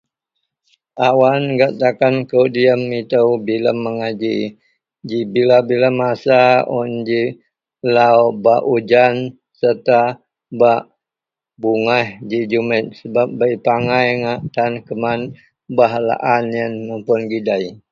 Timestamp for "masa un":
6.01-6.91